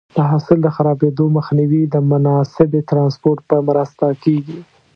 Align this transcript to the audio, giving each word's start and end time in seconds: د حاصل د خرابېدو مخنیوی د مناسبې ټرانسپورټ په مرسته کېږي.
د 0.17 0.19
حاصل 0.31 0.57
د 0.63 0.67
خرابېدو 0.75 1.25
مخنیوی 1.37 1.83
د 1.93 1.95
مناسبې 2.11 2.79
ټرانسپورټ 2.89 3.39
په 3.49 3.55
مرسته 3.67 4.05
کېږي. 4.23 4.59